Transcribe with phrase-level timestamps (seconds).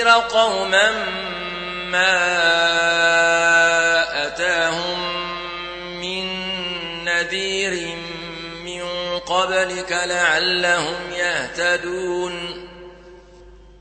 [0.00, 0.92] لتنذر قوما
[1.90, 2.26] ما
[4.26, 5.00] أتاهم
[6.00, 6.24] من
[7.04, 7.96] نذير
[8.64, 12.66] من قبلك لعلهم يهتدون.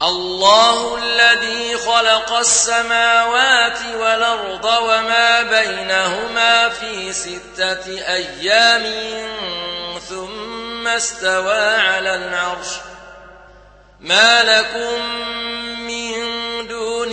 [0.02, 8.84] الله الذي خلق السماوات والأرض وما بينهما في ستة أيام
[10.10, 12.68] ثم استوى على العرش.
[14.00, 15.02] ما لكم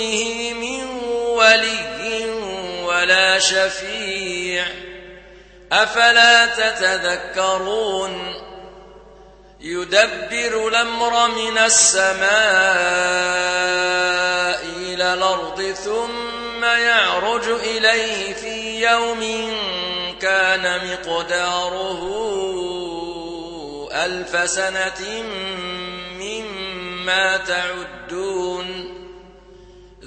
[0.07, 2.31] دونه من ولي
[2.85, 4.67] ولا شفيع.
[5.73, 8.35] أفلا تتذكرون؟
[9.61, 12.27] يدبر الأمر من السماء
[14.77, 19.53] إلى الأرض ثم يعرج إليه في يوم
[20.21, 22.03] كان مقداره
[23.93, 25.23] ألف سنة
[26.19, 28.96] مما تعدون.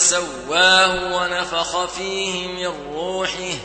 [0.00, 3.58] ثم سواه ونفخ فيه من روحه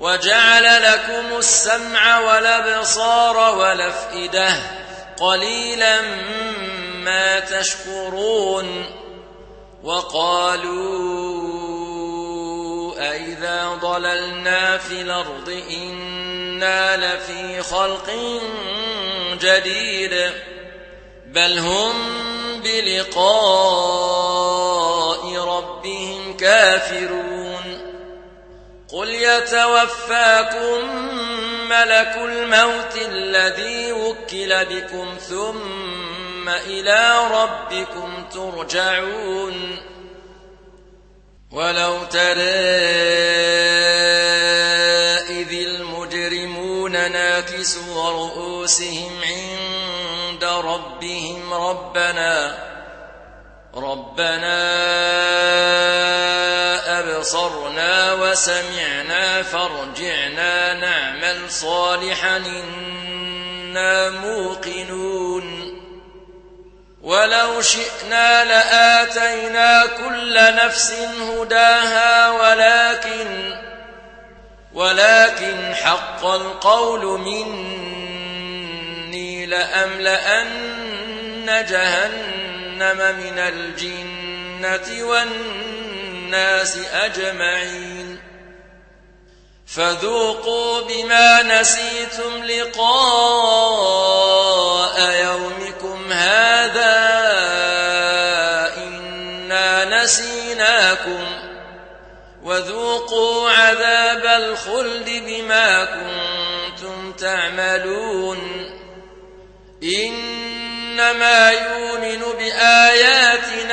[0.00, 4.54] وجعل لكم السمع والأبصار والأفئدة
[5.16, 6.00] قليلا
[7.04, 8.86] ما تشكرون
[9.82, 11.02] وقالوا
[13.10, 18.10] أئذا ضللنا في الأرض إنا لفي خلق
[19.40, 20.32] جديد
[21.26, 21.92] بل هم
[22.64, 24.21] بلقاء
[25.58, 27.92] ربهم كافرون
[28.92, 30.80] قل يتوفاكم
[31.68, 39.78] ملك الموت الذي وكل بكم ثم إلى ربكم ترجعون
[41.50, 42.42] ولو ترى
[45.40, 52.58] إذ المجرمون ناكسوا رؤوسهم عند ربهم ربنا
[53.74, 54.61] ربنا
[58.42, 65.78] وسمعنا فارجعنا نعمل صالحا إنا موقنون.
[67.02, 73.54] ولو شئنا لآتينا كل نفس هداها ولكن
[74.74, 78.66] ولكن حق القول مني
[79.46, 80.56] لأملأن
[81.68, 88.01] جهنم من الجنة والناس أجمعين.
[89.76, 92.92] فذوقوا بما نسيتم لقاء
[95.24, 96.92] يومكم هذا
[98.76, 101.24] إنا نسيناكم
[102.42, 108.38] وذوقوا عذاب الخلد بما كنتم تعملون
[109.82, 113.31] إنما يؤمن بآياتنا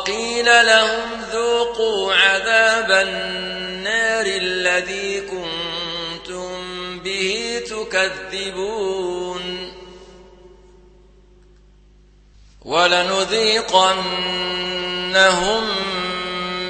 [0.00, 6.50] وقيل لهم ذوقوا عذاب النار الذي كنتم
[6.98, 9.72] به تكذبون.
[12.64, 14.04] ولنذيقنهم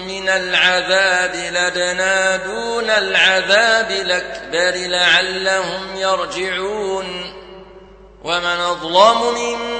[0.06, 7.34] من العذاب لدنا دون العذاب الأكبر لعلهم يرجعون.
[8.24, 9.79] ومن أظلم ممن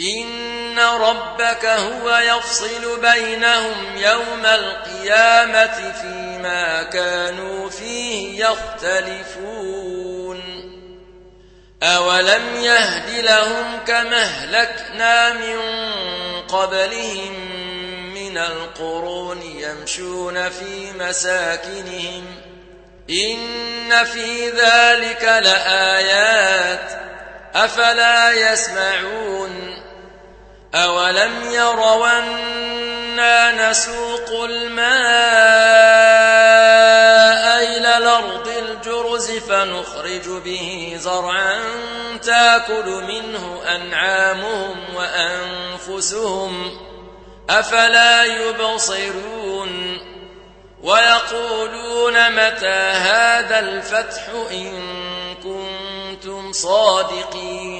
[0.00, 9.90] إن ربك هو يفصل بينهم يوم القيامة فيما كانوا فيه يختلفون
[11.82, 15.60] أولم يهد لهم كما اهلكنا من
[16.48, 17.34] قبلهم
[18.14, 22.24] من القرون يمشون في مساكنهم
[23.10, 27.00] إن في ذلك لآيات
[27.54, 29.89] أفلا يسمعون
[30.74, 32.20] أولم يروا
[33.70, 34.90] نسوق الماء
[37.76, 41.60] إلى الأرض الجرز فنخرج به زرعا
[42.22, 46.78] تاكل منه أنعامهم وأنفسهم
[47.50, 50.00] أفلا يبصرون
[50.82, 54.82] ويقولون متى هذا الفتح إن
[55.42, 57.79] كنتم صادقين